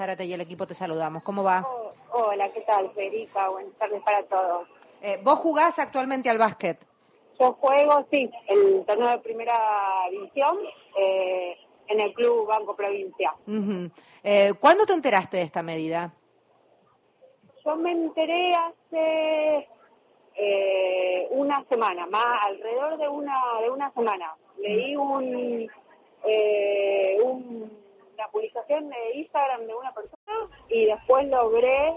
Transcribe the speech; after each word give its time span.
Zárate 0.00 0.24
y 0.24 0.32
el 0.32 0.40
equipo 0.40 0.66
te 0.66 0.72
saludamos. 0.72 1.22
¿Cómo 1.22 1.44
va? 1.44 1.62
Oh, 1.68 1.92
hola, 2.12 2.48
¿qué 2.48 2.62
tal, 2.62 2.90
Federica? 2.92 3.50
Buenas 3.50 3.74
tardes 3.74 4.02
para 4.02 4.22
todos. 4.22 4.66
Eh, 5.02 5.20
¿Vos 5.22 5.40
jugás 5.40 5.78
actualmente 5.78 6.30
al 6.30 6.38
básquet? 6.38 6.78
Yo 7.38 7.52
juego, 7.60 8.06
sí, 8.10 8.30
el 8.48 8.82
torneo 8.86 9.08
de 9.10 9.18
primera 9.18 9.58
división 10.10 10.56
eh, 10.98 11.54
en 11.88 12.00
el 12.00 12.14
Club 12.14 12.46
Banco 12.46 12.74
Provincia. 12.74 13.34
eh, 14.24 14.54
¿Cuándo 14.58 14.86
te 14.86 14.94
enteraste 14.94 15.36
de 15.36 15.42
esta 15.42 15.62
medida? 15.62 16.14
Yo 17.62 17.76
me 17.76 17.92
enteré 17.92 18.54
hace 18.54 19.68
eh, 20.34 21.28
una 21.30 21.62
semana, 21.68 22.06
más 22.06 22.24
alrededor 22.46 22.96
de 22.96 23.06
una 23.06 23.38
de 23.60 23.68
una 23.68 23.92
semana. 23.92 24.34
Leí 24.58 24.96
un, 24.96 25.70
eh, 26.24 27.18
un 27.22 27.89
la 28.20 28.28
publicación 28.28 28.90
de 28.90 28.96
Instagram 29.14 29.66
de 29.66 29.74
una 29.74 29.92
persona 29.92 30.34
y 30.68 30.84
después 30.84 31.26
logré 31.28 31.94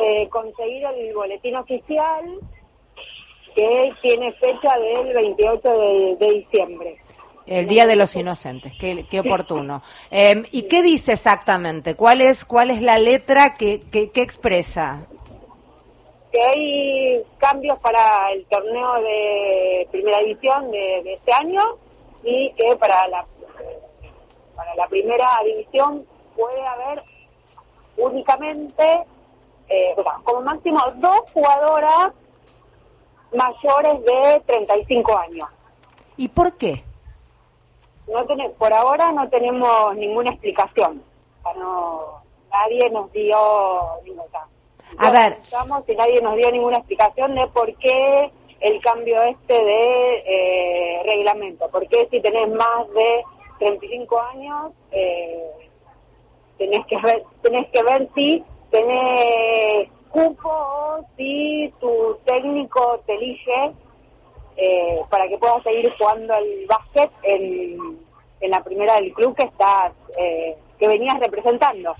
eh, 0.00 0.28
conseguir 0.30 0.84
el 0.84 1.12
boletín 1.12 1.56
oficial 1.56 2.38
que 3.56 3.92
tiene 4.00 4.32
fecha 4.34 4.78
del 4.78 5.12
28 5.12 5.68
de, 6.18 6.28
diciembre. 6.28 6.96
El 7.46 7.66
Día 7.66 7.86
de 7.86 7.96
los 7.96 8.14
Inocentes, 8.14 8.72
qué, 8.78 9.04
qué 9.10 9.20
oportuno. 9.20 9.82
Em, 10.12 10.44
¿Y 10.52 10.68
qué 10.68 10.80
dice 10.80 11.12
exactamente? 11.12 11.96
¿Cuál 11.96 12.20
es, 12.20 12.44
cuál 12.44 12.70
es 12.70 12.80
la 12.80 12.98
letra 12.98 13.54
que, 13.54 13.82
que, 13.90 14.10
expresa? 14.22 15.06
Que 16.32 16.40
hay 16.40 17.22
cambios 17.38 17.78
para 17.80 18.32
el 18.32 18.46
torneo 18.46 18.94
de 19.02 19.88
primera 19.90 20.20
edición 20.20 20.70
de, 20.70 21.02
de 21.02 21.14
este 21.14 21.32
año 21.32 21.60
y 22.22 22.52
que 22.52 22.76
para 22.76 23.06
la 23.08 23.24
para 24.56 24.74
la 24.74 24.86
primera 24.88 25.28
división 25.44 26.06
puede 26.36 26.66
haber 26.66 27.02
únicamente, 27.96 29.04
eh, 29.68 29.94
como 30.24 30.40
máximo, 30.42 30.80
dos 30.96 31.20
jugadoras 31.32 32.12
mayores 33.32 34.04
de 34.04 34.42
35 34.46 35.18
años. 35.18 35.48
¿Y 36.16 36.28
por 36.28 36.56
qué? 36.56 36.82
No 38.06 38.24
por 38.58 38.72
ahora 38.72 39.12
no 39.12 39.28
tenemos 39.28 39.96
ninguna 39.96 40.30
explicación. 40.30 41.02
no, 41.56 42.22
nadie 42.52 42.90
nos 42.90 43.10
dio 43.12 43.36
ninguna. 44.04 44.46
A 44.98 45.10
ver. 45.10 45.38
Y 45.86 45.94
nadie 45.96 46.20
nos 46.20 46.36
dio 46.36 46.52
ninguna 46.52 46.78
explicación 46.78 47.34
de 47.34 47.46
por 47.48 47.74
qué 47.76 48.30
el 48.60 48.80
cambio 48.80 49.22
este 49.22 49.54
de 49.54 50.22
eh, 50.26 51.02
reglamento. 51.04 51.68
¿Por 51.68 51.86
qué 51.88 52.06
si 52.10 52.20
tenés 52.20 52.48
más 52.50 52.88
de 52.94 53.24
35 53.58 54.20
años, 54.20 54.72
eh, 54.90 55.50
tenés 56.58 56.86
que 56.86 56.96
ver, 57.00 57.22
tenés 57.42 57.66
que 57.70 57.82
ver 57.82 58.08
si 58.14 58.44
tenés 58.70 59.88
cupo 60.10 60.48
o 60.48 61.04
si 61.16 61.72
tu 61.80 62.16
técnico 62.24 63.02
te 63.06 63.14
elige 63.14 63.72
eh, 64.56 65.00
para 65.10 65.28
que 65.28 65.36
puedas 65.38 65.62
seguir 65.64 65.92
jugando 65.98 66.32
al 66.34 66.44
básquet 66.68 67.10
en, 67.24 67.98
en 68.40 68.50
la 68.50 68.62
primera 68.62 68.94
del 68.96 69.12
club 69.12 69.34
que 69.36 69.44
estás, 69.46 69.92
eh, 70.18 70.56
que 70.78 70.88
venías 70.88 71.18
representando. 71.18 71.94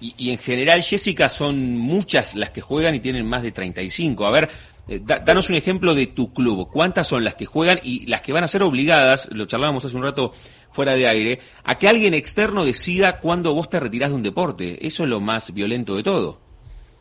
y, 0.00 0.14
y, 0.18 0.30
en 0.30 0.38
general, 0.38 0.82
Jessica, 0.82 1.28
son 1.28 1.76
muchas 1.78 2.34
las 2.34 2.50
que 2.50 2.60
juegan 2.60 2.94
y 2.94 3.00
tienen 3.00 3.26
más 3.26 3.42
de 3.42 3.52
35. 3.52 4.26
A 4.26 4.30
ver, 4.30 4.48
eh, 4.88 5.00
danos 5.02 5.50
un 5.50 5.56
ejemplo 5.56 5.94
de 5.94 6.06
tu 6.06 6.32
club. 6.32 6.68
¿Cuántas 6.72 7.06
son 7.06 7.24
las 7.24 7.34
que 7.34 7.44
juegan 7.44 7.78
y 7.82 8.06
las 8.06 8.22
que 8.22 8.32
van 8.32 8.44
a 8.44 8.48
ser 8.48 8.62
obligadas, 8.62 9.28
lo 9.32 9.46
charlábamos 9.46 9.84
hace 9.84 9.96
un 9.96 10.02
rato 10.02 10.32
fuera 10.70 10.94
de 10.94 11.06
aire, 11.06 11.38
a 11.64 11.76
que 11.76 11.88
alguien 11.88 12.14
externo 12.14 12.64
decida 12.64 13.20
cuándo 13.20 13.54
vos 13.54 13.68
te 13.68 13.78
retirás 13.78 14.10
de 14.10 14.16
un 14.16 14.22
deporte? 14.22 14.86
Eso 14.86 15.04
es 15.04 15.10
lo 15.10 15.20
más 15.20 15.52
violento 15.52 15.94
de 15.94 16.02
todo. 16.02 16.40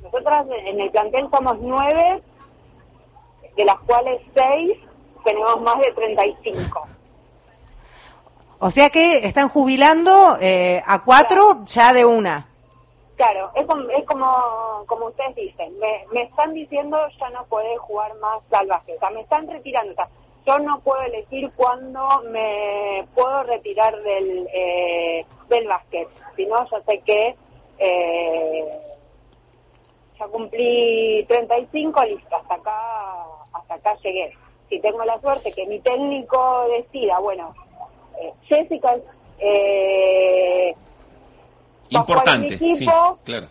Nosotras 0.03 0.45
en 0.65 0.79
el 0.79 0.91
plantel 0.91 1.27
somos 1.31 1.57
nueve, 1.61 2.21
de 3.55 3.65
las 3.65 3.77
cuales 3.79 4.21
seis 4.35 4.77
tenemos 5.23 5.61
más 5.61 5.77
de 5.79 5.91
35. 5.93 6.87
O 8.59 8.69
sea 8.69 8.89
que 8.89 9.25
están 9.25 9.49
jubilando 9.49 10.37
eh, 10.41 10.81
a 10.85 11.03
cuatro 11.03 11.63
ya 11.65 11.93
de 11.93 12.05
una. 12.05 12.47
Claro, 13.17 13.49
es 13.55 13.65
como, 13.65 13.89
es 13.89 14.05
como, 14.05 14.83
como 14.85 15.07
ustedes 15.07 15.35
dicen, 15.35 15.73
me, 15.79 16.21
están 16.21 16.53
diciendo 16.53 16.99
ya 17.19 17.29
no 17.31 17.45
puede 17.45 17.75
jugar 17.77 18.13
más 18.17 18.43
salvaje, 18.47 18.93
o 18.95 18.99
sea, 18.99 19.09
me 19.09 19.21
están 19.21 19.47
retirando, 19.47 19.91
o 19.91 19.95
sea, 19.95 20.07
yo 20.45 20.59
no 20.59 20.79
puedo 20.81 21.01
elegir 21.01 21.51
cuándo 21.55 22.07
me 22.29 23.07
puedo 23.15 23.41
retirar 23.41 23.99
del, 24.03 24.47
eh, 24.53 25.25
del 25.49 25.67
básquet, 25.67 26.07
sino 26.35 26.57
yo 26.69 26.77
sé 26.87 26.99
que 26.99 27.35
eh, 27.79 28.69
ya 30.19 30.27
cumplí 30.27 31.25
35, 31.27 32.03
listo, 32.03 32.35
hasta 32.35 32.53
acá, 32.53 32.81
hasta 33.51 33.73
acá 33.73 33.95
llegué. 34.03 34.31
Si 34.69 34.79
tengo 34.79 35.03
la 35.05 35.19
suerte 35.21 35.51
que 35.53 35.65
mi 35.65 35.79
técnico 35.79 36.67
decida, 36.69 37.17
bueno, 37.17 37.55
eh, 38.21 38.31
Jessica 38.43 38.95
eh, 39.39 40.75
Importante, 41.89 42.57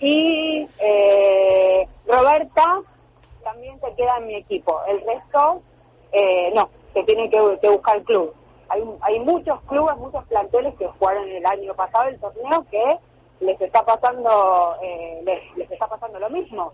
Y 0.01 0.69
eh, 0.79 1.89
Roberta 2.07 2.81
también 3.43 3.79
se 3.81 3.95
queda 3.95 4.19
en 4.19 4.27
mi 4.27 4.35
equipo. 4.37 4.81
El 4.89 5.01
resto, 5.01 5.63
eh, 6.13 6.53
no, 6.55 6.69
se 6.93 7.03
tiene 7.05 7.31
que, 7.31 7.41
buscar 7.69 7.97
el 7.97 8.05
club. 8.05 8.35
Hay, 8.69 8.83
hay 9.03 9.21
muchos 9.21 9.61
clubes, 9.63 9.97
muchos 9.97 10.25
planteles 10.25 10.75
que 10.77 10.87
jugaron 10.87 11.29
el 11.29 11.47
año 11.47 11.73
pasado 11.75 12.09
el 12.09 12.19
torneo 12.19 12.67
que 12.71 12.99
les 13.41 13.61
está 13.61 13.85
pasando 13.85 14.77
eh, 14.83 15.23
les, 15.57 15.71
está 15.71 15.87
pasando 15.87 16.19
lo 16.19 16.31
mismo. 16.31 16.73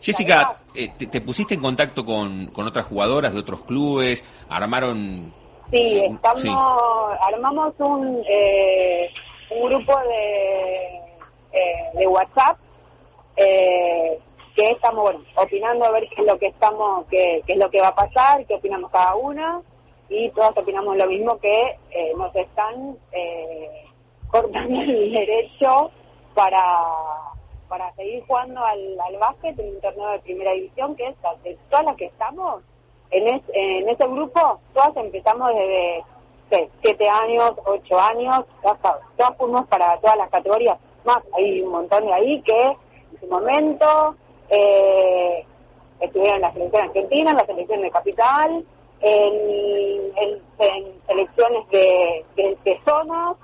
Jessica, 0.00 0.56
te, 0.72 1.20
pusiste 1.20 1.54
en 1.54 1.60
contacto 1.60 2.04
con, 2.04 2.46
con 2.48 2.66
otras 2.66 2.86
jugadoras 2.86 3.32
de 3.32 3.40
otros 3.40 3.62
clubes? 3.62 4.24
¿Armaron...? 4.48 5.32
Sí, 5.72 5.98
estamos, 5.98 7.18
armamos 7.20 7.74
un, 7.78 8.22
eh, 8.28 9.10
un 9.54 9.68
grupo 9.68 9.98
de, 10.08 11.00
eh, 11.52 11.90
de 11.94 12.06
WhatsApp 12.06 12.58
eh, 13.36 14.18
que 14.54 14.70
estamos 14.70 15.02
bueno, 15.02 15.20
opinando 15.36 15.84
a 15.84 15.90
ver 15.90 16.08
qué 16.08 16.22
es 16.22 16.26
lo 16.26 16.38
que 16.38 16.46
estamos, 16.46 17.06
qué, 17.10 17.42
es 17.46 17.56
lo 17.56 17.70
que 17.70 17.80
va 17.80 17.88
a 17.88 17.94
pasar, 17.94 18.44
qué 18.46 18.54
opinamos 18.54 18.90
cada 18.90 19.14
una 19.16 19.62
y 20.08 20.28
todas 20.30 20.56
opinamos 20.56 20.96
lo 20.96 21.06
mismo 21.06 21.38
que 21.38 21.76
eh, 21.90 22.12
nos 22.16 22.34
están 22.34 22.96
cortando 24.28 24.80
el 24.82 25.12
derecho 25.12 25.90
para 26.34 26.60
para 27.68 27.92
seguir 27.94 28.22
jugando 28.26 28.62
al, 28.64 29.00
al 29.00 29.16
básquet 29.16 29.58
en 29.58 29.74
un 29.74 29.80
torneo 29.80 30.10
de 30.10 30.18
primera 30.20 30.52
división 30.52 30.94
que 30.94 31.08
es 31.08 31.16
todas 31.70 31.84
las 31.84 31.96
que 31.96 32.04
estamos. 32.04 32.62
En, 33.10 33.26
en 33.26 33.88
ese 33.88 34.06
grupo 34.06 34.60
todas 34.74 34.96
empezamos 34.96 35.48
desde 35.48 36.04
siete 36.48 37.08
años, 37.08 37.52
ocho 37.64 38.00
años, 38.00 38.44
todas 39.16 39.36
fuimos 39.36 39.66
para 39.66 39.98
todas 39.98 40.16
las 40.16 40.30
categorías. 40.30 40.78
Más, 41.04 41.18
hay 41.36 41.62
un 41.62 41.70
montón 41.70 42.06
de 42.06 42.12
ahí 42.12 42.42
que 42.42 42.60
en 42.60 43.20
su 43.20 43.26
momento 43.26 44.14
eh, 44.50 45.44
estuvieron 46.00 46.36
en 46.36 46.42
la 46.42 46.52
selección 46.52 46.82
argentina, 46.84 47.30
en 47.30 47.36
la 47.36 47.46
selección 47.46 47.82
de 47.82 47.90
capital, 47.90 48.64
en, 49.00 50.42
selecciones 51.06 51.68
de, 51.70 52.24
de, 52.36 52.80
zonas, 52.86 53.36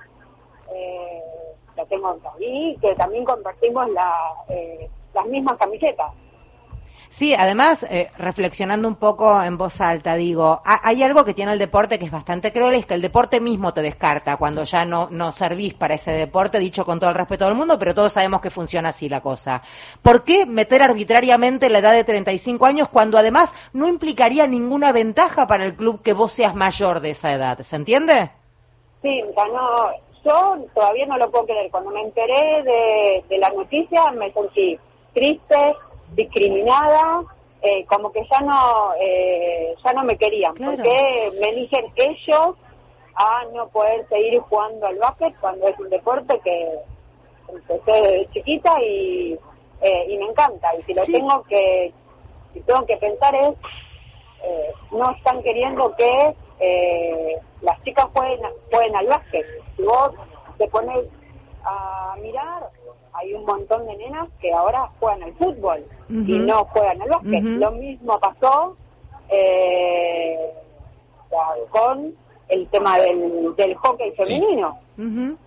eh, 0.73 1.21
la 1.75 1.85
tengo 1.85 2.17
ahí, 2.35 2.77
que 2.81 2.95
también 2.95 3.23
compartimos 3.25 3.89
la, 3.89 4.33
eh, 4.49 4.89
las 5.13 5.25
mismas 5.27 5.57
camisetas. 5.57 6.11
Sí, 7.11 7.35
además, 7.37 7.85
eh, 7.89 8.09
reflexionando 8.17 8.87
un 8.87 8.95
poco 8.95 9.43
en 9.43 9.57
voz 9.57 9.81
alta, 9.81 10.15
digo, 10.15 10.61
hay 10.63 11.03
algo 11.03 11.25
que 11.25 11.33
tiene 11.33 11.51
el 11.51 11.59
deporte 11.59 11.99
que 11.99 12.05
es 12.05 12.11
bastante 12.11 12.53
cruel, 12.53 12.75
es 12.75 12.85
que 12.85 12.93
el 12.93 13.01
deporte 13.01 13.41
mismo 13.41 13.73
te 13.73 13.81
descarta 13.81 14.37
cuando 14.37 14.63
ya 14.63 14.85
no, 14.85 15.09
no 15.11 15.33
servís 15.33 15.73
para 15.73 15.95
ese 15.95 16.13
deporte, 16.13 16.57
dicho 16.57 16.85
con 16.85 17.01
todo 17.01 17.09
el 17.09 17.17
respeto 17.17 17.43
del 17.43 17.55
mundo, 17.55 17.77
pero 17.77 17.93
todos 17.93 18.13
sabemos 18.13 18.39
que 18.39 18.49
funciona 18.49 18.89
así 18.89 19.09
la 19.09 19.19
cosa. 19.19 19.61
¿Por 20.01 20.23
qué 20.23 20.45
meter 20.45 20.81
arbitrariamente 20.81 21.69
la 21.69 21.79
edad 21.79 21.91
de 21.91 22.05
35 22.05 22.65
años 22.65 22.87
cuando 22.87 23.17
además 23.17 23.53
no 23.73 23.89
implicaría 23.89 24.47
ninguna 24.47 24.93
ventaja 24.93 25.47
para 25.47 25.65
el 25.65 25.75
club 25.75 26.01
que 26.01 26.13
vos 26.13 26.31
seas 26.31 26.55
mayor 26.55 27.01
de 27.01 27.09
esa 27.09 27.33
edad? 27.33 27.59
¿Se 27.59 27.75
entiende? 27.75 28.31
Sí, 29.01 29.21
no, 29.35 29.91
yo 30.23 30.65
todavía 30.73 31.05
no 31.07 31.17
lo 31.17 31.29
puedo 31.29 31.43
creer. 31.43 31.69
Cuando 31.71 31.91
me 31.91 32.03
enteré 32.03 32.63
de, 32.63 33.25
de 33.27 33.37
la 33.37 33.49
noticia 33.49 34.11
me 34.13 34.31
sentí 34.31 34.79
triste, 35.13 35.75
discriminada, 36.11 37.23
eh, 37.61 37.85
como 37.85 38.11
que 38.11 38.25
ya 38.31 38.41
no 38.41 38.93
eh, 38.99 39.75
ya 39.83 39.93
no 39.93 40.03
me 40.03 40.17
querían, 40.17 40.53
porque 40.55 41.31
me 41.39 41.49
eligen 41.49 41.85
ellos 41.95 42.55
a 43.15 43.45
no 43.53 43.67
poder 43.69 44.07
seguir 44.09 44.39
jugando 44.41 44.87
al 44.87 44.97
básquet 44.97 45.35
cuando 45.39 45.67
es 45.67 45.77
un 45.77 45.89
deporte 45.89 46.39
que 46.43 46.79
empecé 47.49 47.91
desde 47.91 48.29
chiquita 48.31 48.81
y, 48.81 49.37
eh, 49.81 50.05
y 50.09 50.17
me 50.17 50.25
encanta. 50.25 50.69
Y 50.79 50.83
si 50.83 50.93
lo 50.93 51.05
tengo 51.05 51.43
que 51.43 51.93
si 52.53 52.61
tengo 52.61 52.85
que 52.85 52.97
pensar 52.97 53.35
es, 53.35 53.53
no 54.91 55.11
están 55.11 55.41
queriendo 55.43 55.95
que 55.95 56.35
las 57.61 57.81
chicas 57.83 58.07
jueguen, 58.13 58.41
jueguen 58.71 58.95
al 58.95 59.07
básquet. 59.07 59.45
Si 59.77 59.83
vos 59.83 60.11
te 60.57 60.67
pones 60.67 61.05
a 61.63 62.15
mirar, 62.21 62.69
hay 63.13 63.33
un 63.33 63.45
montón 63.45 63.85
de 63.87 63.95
nenas 63.97 64.27
que 64.39 64.51
ahora 64.53 64.89
juegan 64.99 65.23
al 65.23 65.33
fútbol 65.33 65.83
y 66.09 66.39
no 66.39 66.65
juegan 66.65 67.01
al 67.01 67.09
básquet. 67.09 67.43
Lo 67.43 67.71
mismo 67.71 68.19
pasó 68.19 68.75
eh, 69.29 70.51
con 71.69 72.13
el 72.49 72.67
tema 72.67 72.97
del, 72.99 73.55
del 73.55 73.75
hockey 73.75 74.11
femenino. 74.11 74.77
Sí, 74.97 75.37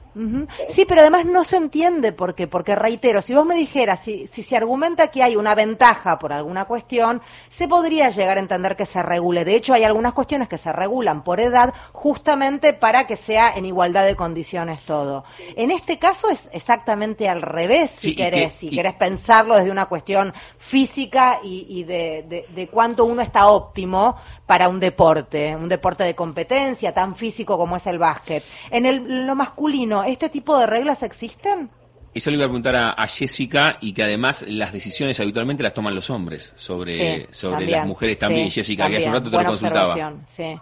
pero 0.87 1.01
además 1.01 1.25
no 1.27 1.45
se 1.45 1.57
entiende 1.57 2.13
por 2.13 2.35
qué, 2.35 2.47
porque 2.47 2.75
reitero, 2.75 3.21
si 3.23 3.35
vos 3.35 3.45
me 3.45 3.55
dijeras, 3.55 4.01
si, 4.05 4.27
si 4.29 4.43
se 4.43 4.57
argumenta 4.57 5.09
que 5.09 5.23
hay 5.23 5.37
una 5.37 5.55
ventaja 5.55 6.19
por 6.19 6.33
alguna 6.33 6.67
cuestión, 6.67 7.21
se 7.49 7.69
podría 7.69 8.11
llegar 8.11 8.37
a 8.37 8.41
entender 8.41 8.77
que 8.77 8.87
se 8.87 9.03
regule. 9.03 9.45
De 9.45 9.55
hecho, 9.55 9.75
hay 9.75 9.85
algunas 9.85 10.15
cuestiones 10.15 10.49
que 10.49 10.59
se 10.59 10.73
regulan 10.73 11.25
por 11.25 11.41
edad 11.41 11.75
justamente 11.93 12.73
para 12.73 13.07
que 13.07 13.17
sea 13.17 13.53
en 13.55 13.67
igualdad 13.67 14.05
de 14.05 14.17
condiciones 14.17 14.83
todo. 14.83 15.25
En 15.57 15.71
este 15.71 15.99
caso 15.99 16.29
es 16.31 16.49
exactamente 16.53 17.29
al 17.29 17.43
revés, 17.43 17.93
si 17.97 18.15
querés, 18.15 18.53
si 18.55 18.71
querés 18.71 18.95
pensarlo 18.95 19.57
desde 19.57 19.71
una 19.71 19.87
cuestión 19.87 20.33
física 20.59 21.41
y, 21.43 21.85
de, 21.85 22.25
de, 22.29 22.47
de 22.55 22.69
cuánto 22.69 23.05
uno 23.05 23.23
está 23.23 23.49
óptimo 23.49 24.17
para 24.47 24.69
un 24.69 24.79
deporte, 24.79 25.55
un 25.57 25.69
deporte 25.69 26.05
de 26.05 26.15
competencia 26.15 26.93
tan 26.93 27.17
físico 27.17 27.57
como 27.57 27.77
es 27.77 27.87
el 27.87 27.99
básquet. 27.99 28.45
En 28.71 28.87
el, 28.87 29.27
lo 29.27 29.35
masculino, 29.35 30.04
¿este 30.07 30.29
tipo 30.29 30.59
de 30.59 30.67
reglas 30.67 31.03
existen? 31.03 31.71
Eso 32.15 32.31
le 32.31 32.37
iba 32.37 32.45
a 32.45 32.49
preguntar 32.49 32.77
a, 32.77 33.07
Jessica 33.09 33.77
y 33.81 33.93
que 33.93 34.05
además 34.05 34.45
las 34.49 34.73
decisiones 34.73 35.19
habitualmente 35.19 35.65
las 35.65 35.75
toman 35.75 35.97
los 35.97 36.11
hombres 36.11 36.55
sobre, 36.57 37.27
sobre 37.33 37.67
las 37.67 37.85
mujeres 37.87 38.21
también, 38.21 38.49
Jessica, 38.51 38.89
que 38.89 38.99
hace 38.99 39.09
un 39.09 39.15
rato 39.15 39.31
te 39.31 39.37
lo 39.37 39.45
consultaba. 39.45 40.15
Sí. 40.25 40.57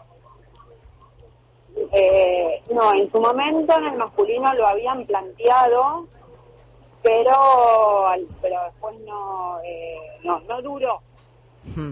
Eh, 1.92 2.62
no, 2.72 2.94
en 2.94 3.10
su 3.12 3.20
momento 3.20 3.76
en 3.76 3.84
el 3.84 3.98
masculino 3.98 4.54
lo 4.54 4.66
habían 4.66 5.04
planteado, 5.04 6.06
pero 7.02 7.34
pero 8.40 8.64
después 8.64 8.96
no 9.00 9.58
eh, 9.62 9.96
no, 10.24 10.40
no 10.40 10.62
duró. 10.62 11.00
Hmm. 11.76 11.90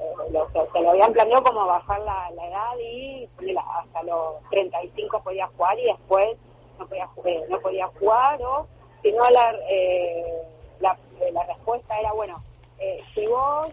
Eh, 0.00 0.32
lo, 0.32 0.48
se 0.72 0.80
lo 0.80 0.90
habían 0.90 1.12
planeado 1.12 1.44
como 1.44 1.64
bajar 1.64 2.00
la, 2.00 2.28
la 2.34 2.48
edad 2.48 2.78
y 2.80 3.28
hasta 3.56 4.02
los 4.02 4.42
35 4.50 5.22
podía 5.22 5.46
jugar 5.56 5.78
y 5.78 5.84
después 5.84 6.36
no 6.80 7.60
podía, 7.60 7.84
eh, 7.84 7.90
jugar 7.98 8.42
o 8.42 8.66
si 9.02 9.12
no 9.12 9.28
la, 9.30 9.54
eh, 9.68 10.42
la, 10.80 10.96
la, 11.32 11.44
respuesta 11.44 11.98
era, 11.98 12.12
bueno, 12.12 12.42
eh, 12.78 13.00
si 13.14 13.26
vos 13.26 13.70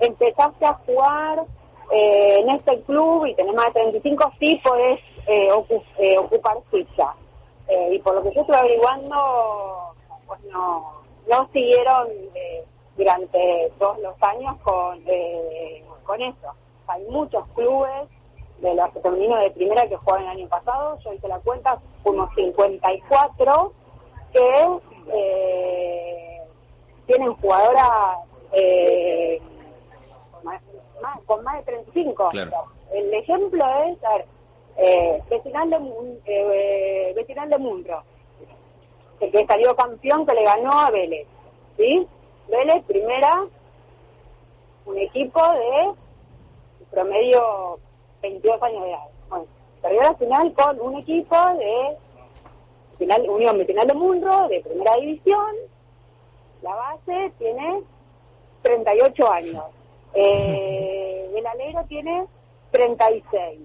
empezaste 0.00 0.64
a 0.64 0.74
jugar 0.86 1.44
en 1.90 2.50
este 2.50 2.80
club 2.82 3.26
y 3.26 3.34
tenés 3.34 3.54
más 3.54 3.66
de 3.66 3.80
35, 3.80 4.32
sí 4.38 4.60
podés 4.64 5.00
ocupar 6.18 6.58
ficha. 6.70 7.14
y 7.90 7.98
por 7.98 8.14
lo 8.14 8.22
que 8.22 8.34
yo 8.34 8.40
estoy 8.42 8.56
averiguando, 8.56 9.94
pues 10.26 10.40
no, 10.44 11.02
no 11.28 11.48
siguieron 11.52 12.08
durante 12.96 13.72
todos 13.78 13.98
los 13.98 14.14
años 14.22 14.56
con, 14.62 15.02
con 16.04 16.22
eso. 16.22 16.54
Hay 16.86 17.02
muchos 17.06 17.44
clubes 17.56 18.08
de 18.60 18.74
los 18.74 18.90
femeninos 19.02 19.40
de 19.40 19.50
primera 19.50 19.86
que 19.88 19.96
jugaban 19.96 20.24
el 20.24 20.30
año 20.30 20.48
pasado, 20.48 20.98
yo 21.04 21.12
hice 21.12 21.28
la 21.28 21.38
cuenta, 21.40 21.78
fuimos 22.02 22.30
54 22.34 23.72
que 24.32 24.80
eh, 25.12 26.40
tienen 27.06 27.34
jugadoras 27.34 28.18
eh, 28.52 29.40
con, 31.26 31.44
más, 31.44 31.56
de 31.58 31.62
35. 31.64 32.30
El 32.92 33.14
ejemplo 33.14 33.64
es, 33.84 34.04
a 34.04 34.16
ver, 34.16 34.26
eh, 34.76 35.22
vecinal 35.30 35.70
de, 35.70 35.76
eh, 36.26 37.14
de 37.14 37.58
Munro, 37.58 38.02
que 39.18 39.46
salió 39.46 39.74
campeón 39.74 40.26
que 40.26 40.34
le 40.34 40.44
ganó 40.44 40.72
a 40.72 40.90
Vélez, 40.90 41.26
¿sí? 41.76 42.06
Vélez, 42.48 42.84
primera, 42.84 43.44
un 44.84 44.98
equipo 44.98 45.40
de 45.52 45.92
promedio 46.90 47.78
22 48.30 48.62
años 48.62 48.82
de 48.82 48.90
edad. 48.90 49.08
Bueno, 49.28 49.46
perdió 49.82 50.02
la 50.02 50.14
final 50.14 50.52
con 50.54 50.80
un 50.80 50.96
equipo 50.96 51.36
de 51.54 51.96
final, 52.98 53.28
Unión 53.28 53.58
Vecinal 53.58 53.86
de 53.86 53.94
Munro, 53.94 54.48
de 54.48 54.60
primera 54.60 54.94
división. 54.96 55.54
La 56.62 56.74
base 56.74 57.32
tiene 57.38 57.82
38 58.62 59.32
años. 59.32 59.64
Eh, 60.14 61.30
el 61.36 61.46
alero 61.46 61.84
tiene 61.88 62.26
36. 62.70 63.60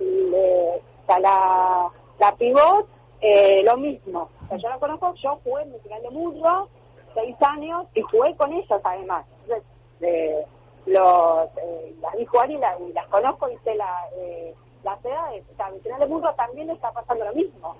Y, 0.00 0.34
eh, 0.34 0.82
la, 1.08 1.90
la 2.18 2.36
pivot, 2.36 2.88
eh, 3.20 3.62
lo 3.64 3.76
mismo. 3.76 4.28
Yo 4.50 4.68
la 4.68 4.78
conozco, 4.78 5.14
yo 5.14 5.38
jugué 5.44 5.62
en 5.62 5.72
Vecinal 5.72 6.02
de 6.02 6.10
Munro, 6.10 6.68
6 7.14 7.36
años, 7.42 7.86
y 7.94 8.00
jugué 8.02 8.34
con 8.36 8.52
ellos 8.52 8.80
además. 8.82 9.26
Entonces, 9.42 9.64
eh, 10.00 10.46
los, 10.86 11.48
eh, 11.62 11.94
las 12.00 12.16
vi 12.16 12.24
jugar 12.26 12.50
y, 12.50 12.58
las 12.58 13.06
conozco 13.08 13.48
y 13.50 13.56
sé 13.64 13.74
la, 13.74 14.06
eh, 14.16 14.54
las 14.82 15.04
edades. 15.04 15.44
O 15.52 15.56
sea, 15.56 15.68
en 15.68 15.98
del 15.98 16.08
mundo 16.08 16.32
también 16.36 16.70
está 16.70 16.92
pasando 16.92 17.24
lo 17.24 17.34
mismo. 17.34 17.76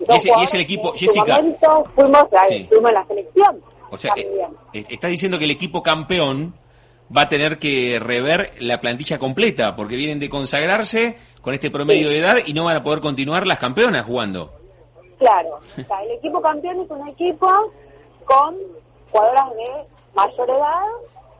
Y 0.00 0.12
ese, 0.12 0.30
y 0.36 0.42
ese 0.42 0.56
el 0.56 0.62
equipo, 0.62 0.92
Jessica. 0.92 1.36
fuimos, 1.94 2.24
fuimos 2.68 2.88
en 2.90 2.94
la 2.94 3.06
selección. 3.06 3.62
O 3.90 3.96
sea, 3.96 4.12
eh, 4.16 4.28
eh, 4.72 4.84
está 4.88 5.06
diciendo 5.08 5.38
que 5.38 5.44
el 5.44 5.52
equipo 5.52 5.82
campeón 5.82 6.54
va 7.16 7.22
a 7.22 7.28
tener 7.28 7.58
que 7.58 7.98
rever 8.00 8.54
la 8.58 8.80
plantilla 8.80 9.18
completa, 9.18 9.76
porque 9.76 9.94
vienen 9.94 10.18
de 10.18 10.28
consagrarse 10.28 11.16
con 11.40 11.54
este 11.54 11.70
promedio 11.70 12.08
de 12.08 12.18
edad 12.18 12.38
y 12.44 12.54
no 12.54 12.64
van 12.64 12.76
a 12.76 12.82
poder 12.82 13.00
continuar 13.00 13.46
las 13.46 13.58
campeonas 13.58 14.04
jugando. 14.04 14.52
Claro, 15.18 15.56
o 15.78 15.82
sea, 15.82 16.02
el 16.02 16.12
equipo 16.12 16.40
campeón 16.40 16.80
es 16.80 16.90
un 16.90 17.08
equipo 17.08 17.46
con 18.24 18.56
jugadoras 19.12 19.50
de 19.50 19.84
mayor 20.16 20.50
edad 20.50 20.82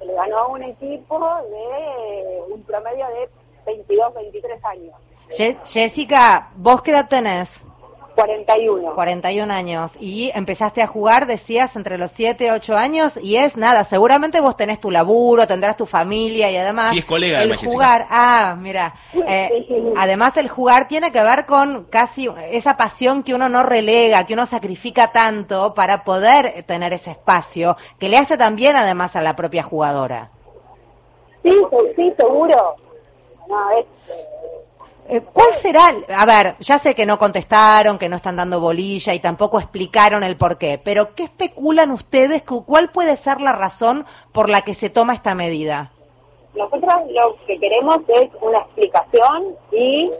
le 0.04 0.14
ganó 0.14 0.38
a 0.38 0.46
un 0.48 0.62
equipo 0.62 1.18
de 1.50 2.52
un 2.52 2.62
promedio 2.62 3.06
de 3.08 3.28
22, 3.66 4.14
23 4.14 4.64
años. 4.64 4.94
Jessica, 5.64 6.50
¿vos 6.56 6.82
qué 6.82 6.90
edad 6.90 7.08
tenés? 7.08 7.63
41. 8.14 8.94
41 8.94 9.52
años. 9.52 9.93
Y 10.00 10.31
empezaste 10.34 10.82
a 10.82 10.87
jugar, 10.87 11.26
decías, 11.26 11.75
entre 11.76 11.99
los 11.99 12.11
7, 12.12 12.52
8 12.52 12.76
años, 12.76 13.19
y 13.22 13.37
es 13.37 13.56
nada, 13.56 13.84
seguramente 13.84 14.40
vos 14.40 14.56
tenés 14.56 14.81
tu 14.81 14.90
laburo, 14.90 15.46
tendrás 15.46 15.76
tu 15.76 15.87
familia 15.87 16.50
y 16.50 16.56
además... 16.56 16.90
Sí, 16.90 16.99
es 16.99 17.05
colega, 17.05 17.43
el 17.43 17.56
jugar, 17.56 18.06
ah, 18.11 18.56
mira, 18.58 18.94
eh, 19.26 19.49
además 19.96 20.37
el 20.37 20.49
jugar 20.49 20.88
tiene 20.88 21.12
que 21.12 21.22
ver 21.22 21.46
con 21.46 21.84
casi 21.84 22.28
esa 22.50 22.76
pasión 22.76 23.22
que 23.22 23.34
uno 23.34 23.49
no 23.49 23.62
relega, 23.62 24.25
que 24.25 24.34
uno 24.34 24.46
sacrifica 24.46 25.12
tanto 25.12 25.75
para 25.75 26.04
poder 26.04 26.64
tener 26.64 26.92
ese 26.92 27.12
espacio, 27.12 27.76
que 27.99 28.09
le 28.09 28.16
hace 28.16 28.37
también 28.37 28.76
además 28.76 29.16
a 29.16 29.23
la 29.23 29.35
propia 29.37 29.62
jugadora. 29.62 30.30
Sí, 31.42 31.52
sí, 31.97 32.12
seguro. 32.16 32.76
No, 33.49 33.71
es, 33.78 33.87
eh, 35.06 35.20
¿Cuál 35.20 35.52
será? 35.54 35.92
A 36.16 36.25
ver, 36.25 36.56
ya 36.61 36.78
sé 36.78 36.94
que 36.94 37.04
no 37.04 37.18
contestaron, 37.18 37.99
que 37.99 38.08
no 38.08 38.16
están 38.16 38.37
dando 38.37 38.61
bolilla 38.61 39.12
y 39.12 39.20
tampoco 39.20 39.58
explicaron 39.58 40.23
el 40.23 40.37
por 40.37 40.56
qué, 40.56 40.80
pero 40.82 41.14
¿qué 41.14 41.25
especulan 41.25 41.90
ustedes? 41.90 42.42
¿Cuál 42.42 42.90
puede 42.90 43.16
ser 43.16 43.40
la 43.40 43.52
razón 43.52 44.06
por 44.32 44.49
la 44.49 44.62
que 44.62 44.73
se 44.73 44.88
toma 44.88 45.14
esta 45.14 45.34
medida? 45.34 45.92
Nosotros 46.54 46.94
lo 47.11 47.37
que 47.46 47.58
queremos 47.58 47.99
es 48.08 48.30
una 48.40 48.58
explicación 48.61 49.56
y 49.73 50.11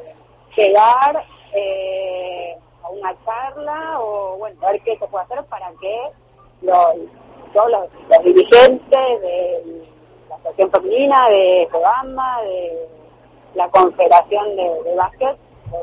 llegar 0.56 1.24
eh, 1.54 2.56
a 2.82 2.88
una 2.90 3.14
charla 3.24 4.00
o, 4.00 4.36
bueno, 4.38 4.56
a 4.66 4.72
ver 4.72 4.82
qué 4.82 4.98
se 4.98 5.06
puede 5.06 5.24
hacer 5.24 5.44
para 5.44 5.70
que 5.80 6.00
los, 6.60 6.96
todos 7.54 7.70
los, 7.70 8.24
dirigentes 8.24 9.20
de 9.22 9.86
la 10.28 10.34
Asociación 10.36 10.70
Femenina, 10.72 11.28
de 11.30 11.68
Cobama, 11.70 12.42
de 12.42 12.88
la 13.54 13.68
Confederación 13.70 14.56
de, 14.56 14.82
de 14.84 14.94
Básquet 14.96 15.38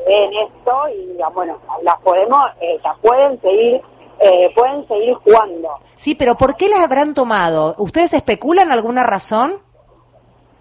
ven 0.05 0.31
esto 0.33 0.89
y 0.89 1.17
bueno, 1.33 1.57
las 1.83 1.99
podemos, 2.01 2.39
eh, 2.61 2.79
las 2.83 2.97
pueden 2.99 3.39
seguir 3.41 3.81
eh, 4.19 4.51
pueden 4.53 4.87
seguir 4.87 5.15
jugando. 5.15 5.79
Sí, 5.95 6.13
pero 6.13 6.35
¿por 6.35 6.55
qué 6.55 6.69
las 6.69 6.81
habrán 6.81 7.15
tomado? 7.15 7.73
¿Ustedes 7.79 8.13
especulan 8.13 8.71
alguna 8.71 9.03
razón? 9.03 9.59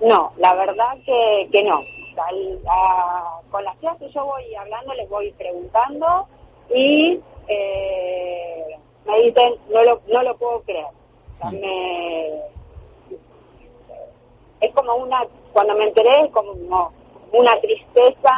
No, 0.00 0.32
la 0.38 0.54
verdad 0.54 0.94
que, 1.04 1.48
que 1.52 1.62
no. 1.62 1.78
con 3.50 3.62
las 3.62 3.76
tías 3.80 3.98
que 3.98 4.08
yo 4.10 4.24
voy 4.24 4.54
hablando 4.54 4.94
les 4.94 5.08
voy 5.10 5.30
preguntando 5.32 6.26
y 6.74 7.20
eh, 7.48 8.78
me 9.04 9.18
dicen, 9.24 9.54
no 9.68 9.84
lo, 9.84 10.00
no 10.08 10.22
lo 10.22 10.34
puedo 10.38 10.62
creer. 10.62 10.86
es 14.62 14.74
como 14.74 14.94
una, 14.94 15.22
cuando 15.52 15.74
me 15.74 15.84
enteré, 15.84 16.24
es 16.24 16.30
como 16.32 16.92
una 17.32 17.60
tristeza 17.60 18.34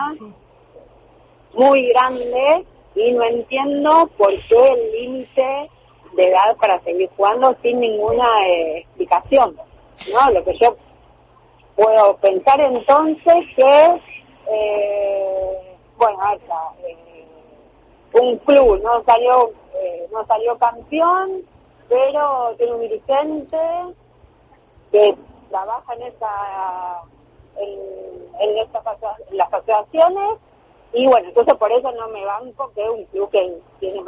muy 1.54 1.88
grande 1.88 2.66
y 2.94 3.12
no 3.12 3.25
entiendo 3.25 4.11
por 4.16 4.30
qué 4.49 4.66
el 4.66 4.92
límite 4.92 5.70
de 6.14 6.25
edad 6.25 6.56
para 6.61 6.80
seguir 6.82 7.08
jugando 7.16 7.56
sin 7.62 7.80
ninguna 7.80 8.26
eh, 8.49 8.78
explicación. 8.78 9.56
¿no? 10.12 10.30
Lo 10.30 10.44
que 10.44 10.58
yo 10.58 10.76
puedo 11.76 12.16
pensar 12.18 12.61
entonces 12.61 13.34
que, 13.56 14.00
eh, 14.50 15.76
bueno, 15.96 16.18
eh, 16.87 17.26
un 18.20 18.37
club, 18.38 18.82
no 18.82 19.02
salió, 19.04 19.52
eh, 19.75 20.06
no 20.12 20.26
salió 20.26 20.56
campeón, 20.58 21.42
pero 21.88 22.54
tiene 22.56 22.72
un 22.72 22.80
dirigente 22.80 23.58
que 24.90 25.14
trabaja 25.50 25.94
en 25.94 26.02
esa 26.02 27.02
en, 27.56 27.71
en, 28.40 28.59
en 28.59 29.37
las 29.37 29.52
asociaciones 29.52 30.38
y 30.92 31.06
bueno, 31.06 31.28
entonces 31.28 31.54
por 31.54 31.73
eso 31.73 31.90
no 31.92 32.09
me 32.09 32.25
banco 32.25 32.71
que 32.75 32.82
un 32.82 33.04
club 33.06 33.30
que 33.30 33.59
tiene 33.80 34.02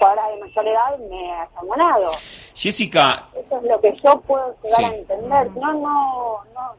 ahora 0.00 0.28
de 0.28 0.40
mayor 0.40 0.66
edad 0.66 0.98
me 0.98 1.32
ha 1.32 1.48
ganado. 1.62 2.10
Jessica. 2.54 3.26
Eso 3.34 3.56
es 3.56 3.62
lo 3.62 3.80
que 3.80 3.94
yo 4.02 4.20
puedo 4.20 4.54
llegar 4.62 4.92
a 4.92 4.94
entender. 4.94 5.50
No, 5.56 5.72
no, 5.74 6.44
no. 6.54 6.74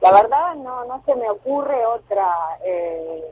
La 0.00 0.12
verdad 0.12 0.54
no, 0.56 0.84
no 0.84 1.02
se 1.04 1.14
me 1.14 1.28
ocurre 1.30 1.84
otra. 1.86 2.28
Eh, 2.64 3.24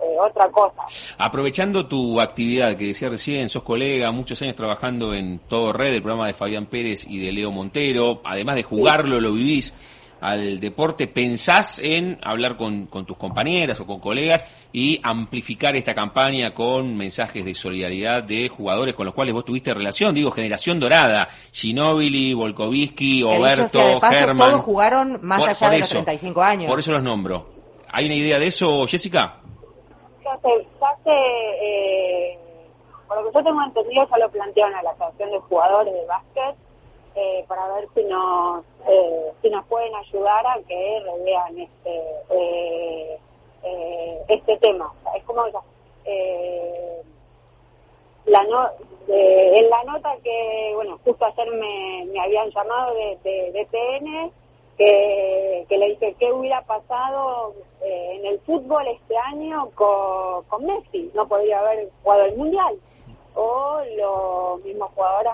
eh, 0.00 0.16
otra 0.18 0.50
cosa. 0.50 0.82
Aprovechando 1.18 1.86
tu 1.86 2.20
actividad 2.20 2.76
que 2.76 2.86
decía 2.86 3.08
recién, 3.08 3.48
sos 3.48 3.62
colega, 3.62 4.10
muchos 4.10 4.40
años 4.42 4.56
trabajando 4.56 5.14
en 5.14 5.38
Todo 5.40 5.72
Red, 5.72 5.94
el 5.94 6.02
programa 6.02 6.26
de 6.26 6.32
Fabián 6.32 6.66
Pérez 6.66 7.06
y 7.06 7.24
de 7.24 7.30
Leo 7.30 7.52
Montero, 7.52 8.20
además 8.24 8.56
de 8.56 8.64
jugarlo, 8.64 9.20
lo 9.20 9.32
vivís 9.32 9.72
al 10.22 10.60
deporte, 10.60 11.08
¿pensás 11.08 11.80
en 11.80 12.16
hablar 12.22 12.56
con, 12.56 12.86
con, 12.86 13.04
tus 13.04 13.16
compañeras 13.16 13.80
o 13.80 13.86
con 13.86 13.98
colegas 13.98 14.44
y 14.72 15.00
amplificar 15.02 15.74
esta 15.74 15.96
campaña 15.96 16.54
con 16.54 16.96
mensajes 16.96 17.44
de 17.44 17.52
solidaridad 17.54 18.22
de 18.22 18.48
jugadores 18.48 18.94
con 18.94 19.04
los 19.04 19.16
cuales 19.16 19.34
vos 19.34 19.44
tuviste 19.44 19.74
relación? 19.74 20.14
Digo, 20.14 20.30
generación 20.30 20.78
dorada, 20.78 21.28
Ginóbili, 21.52 22.34
Volkovitsky, 22.34 23.24
Oberto, 23.24 24.00
Germán. 24.00 24.50
Todos 24.50 24.62
jugaron 24.62 25.18
más 25.22 25.42
allá 25.48 25.70
de 25.70 25.78
los 25.80 25.88
35 25.88 26.40
años. 26.40 26.70
Por 26.70 26.78
eso 26.78 26.92
los 26.92 27.02
nombro. 27.02 27.46
¿Hay 27.90 28.06
una 28.06 28.14
idea 28.14 28.38
de 28.38 28.46
eso, 28.46 28.86
Jessica? 28.86 29.40
Ya 30.22 30.38
sé, 30.40 30.66
ya 30.80 31.02
sé 31.02 31.10
eh, 31.10 32.38
por 33.08 33.16
lo 33.16 33.28
que 33.28 33.38
yo 33.38 33.44
tengo 33.44 33.60
entendido, 33.60 34.08
ya 34.08 34.18
lo 34.18 34.30
plantearon 34.30 34.74
a 34.76 34.82
la 34.84 34.90
Asociación 34.90 35.32
de 35.32 35.38
Jugadores 35.40 35.92
de 35.92 36.06
Básquet 36.06 36.71
eh, 37.14 37.44
para 37.46 37.68
ver 37.74 37.88
si 37.94 38.02
nos 38.04 38.64
eh, 38.88 39.32
si 39.42 39.50
nos 39.50 39.66
pueden 39.66 39.94
ayudar 39.94 40.46
a 40.46 40.58
que 40.66 41.00
revean 41.04 41.58
este 41.58 42.00
eh, 42.30 43.18
este 44.28 44.56
tema. 44.58 44.90
Es 45.14 45.22
como 45.24 45.44
la 48.26 48.42
no, 48.44 48.70
en 49.08 49.70
la 49.70 49.84
nota 49.84 50.16
que 50.24 50.72
bueno 50.74 50.98
justo 51.04 51.24
ayer 51.26 51.50
me, 51.50 52.06
me 52.06 52.20
habían 52.20 52.50
llamado 52.50 52.94
de, 52.94 53.18
de, 53.22 53.66
PN 53.70 54.30
que, 54.78 55.66
que 55.68 55.78
le 55.78 55.88
dije 55.90 56.16
qué 56.18 56.32
hubiera 56.32 56.62
pasado 56.62 57.54
en 57.82 58.24
el 58.24 58.40
fútbol 58.40 58.86
este 58.88 59.16
año 59.18 59.70
con, 59.74 60.44
con 60.44 60.64
Messi 60.64 61.10
no 61.14 61.28
podría 61.28 61.60
haber 61.60 61.90
jugado 62.02 62.24
el 62.24 62.36
mundial. 62.36 62.76
O 63.34 63.80
los 63.96 64.62
mismos 64.64 64.90
jugadores 64.94 65.32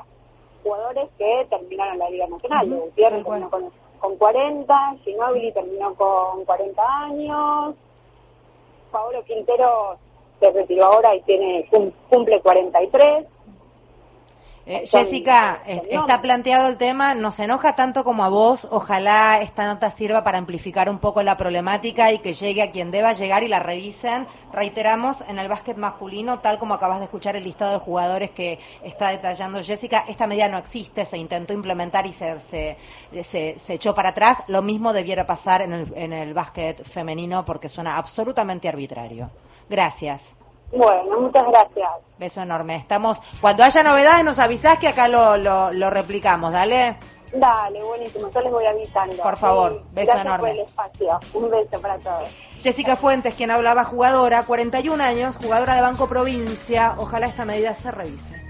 jugadores 0.69 1.09
que 1.17 1.47
terminaron 1.49 1.99
la 1.99 2.11
Liga 2.11 2.27
Nacional. 2.27 2.73
Uh 2.73 2.91
terminó 2.95 3.51
con, 3.51 3.71
con 3.99 4.17
40, 4.17 4.97
Ginóbili 5.03 5.53
terminó 5.53 5.95
con 5.95 6.45
40 6.45 6.83
años, 7.05 7.75
Paolo 8.91 9.25
Quintero 9.25 9.97
se 10.41 10.51
retiró 10.51 10.85
ahora 10.85 11.15
y 11.17 11.23
tiene 11.23 11.69
cumple 12.11 12.41
43. 12.41 13.27
Eh, 14.71 14.85
Jessica, 14.87 15.63
está 15.67 16.21
planteado 16.21 16.69
el 16.69 16.77
tema, 16.77 17.15
nos 17.15 17.41
enoja 17.41 17.75
tanto 17.75 18.05
como 18.05 18.23
a 18.23 18.29
vos, 18.29 18.69
ojalá 18.71 19.41
esta 19.41 19.67
nota 19.67 19.89
sirva 19.89 20.23
para 20.23 20.37
amplificar 20.37 20.91
un 20.91 20.99
poco 20.99 21.23
la 21.23 21.39
problemática 21.39 22.13
y 22.13 22.19
que 22.19 22.35
llegue 22.35 22.61
a 22.61 22.71
quien 22.71 22.91
deba 22.91 23.15
llegar 23.15 23.43
y 23.43 23.49
la 23.49 23.61
revisen. 23.61 24.27
Reiteramos, 24.53 25.25
en 25.27 25.39
el 25.39 25.49
básquet 25.49 25.79
masculino, 25.79 26.41
tal 26.41 26.59
como 26.59 26.75
acabas 26.75 26.99
de 26.99 27.05
escuchar 27.07 27.35
el 27.35 27.45
listado 27.45 27.73
de 27.73 27.79
jugadores 27.79 28.33
que 28.33 28.59
está 28.85 29.09
detallando 29.09 29.63
Jessica, 29.63 30.05
esta 30.07 30.27
medida 30.27 30.49
no 30.49 30.59
existe, 30.59 31.07
se 31.07 31.17
intentó 31.17 31.55
implementar 31.55 32.07
y 32.07 32.13
se, 32.13 32.39
se, 32.41 32.77
se, 33.23 33.73
echó 33.73 33.95
para 33.95 34.11
atrás. 34.11 34.37
Lo 34.49 34.61
mismo 34.61 34.93
debiera 34.93 35.27
pasar 35.27 35.63
en 35.63 35.73
el, 35.73 35.95
en 35.97 36.13
el 36.13 36.35
básquet 36.35 36.85
femenino 36.85 37.43
porque 37.43 37.71
suena 37.71 37.97
absolutamente 37.97 38.69
arbitrario. 38.69 39.31
Gracias. 39.71 40.37
Bueno, 40.73 41.21
muchas 41.21 41.45
gracias. 41.47 41.91
Beso 42.19 42.43
enorme. 42.43 42.77
Estamos, 42.77 43.21
cuando 43.41 43.65
haya 43.65 43.83
novedades 43.83 44.25
nos 44.25 44.39
avisás 44.39 44.79
que 44.79 44.89
acá 44.89 45.09
lo, 45.09 45.37
lo, 45.37 45.73
lo 45.73 45.91
replicamos, 45.91 46.53
dale. 46.53 46.97
Dale, 47.33 47.85
buenísimo, 47.85 48.31
yo 48.31 48.41
les 48.41 48.53
voy 48.53 48.65
avisando. 48.65 49.23
Por 49.23 49.37
favor, 49.37 49.83
beso 49.93 50.17
enorme. 50.17 50.39
Por 50.39 50.49
el 50.49 50.61
espacio. 50.61 51.21
Un 51.35 51.51
beso 51.51 51.81
para 51.81 51.99
todos. 51.99 52.31
Jessica 52.59 52.97
Fuentes, 52.97 53.35
quien 53.35 53.51
hablaba 53.51 53.85
jugadora, 53.85 54.45
41 54.45 55.03
años, 55.03 55.37
jugadora 55.37 55.75
de 55.75 55.83
Banco 55.83 56.09
Provincia. 56.09 56.95
Ojalá 56.99 57.27
esta 57.27 57.45
medida 57.45 57.75
se 57.75 57.91
revise. 57.91 58.48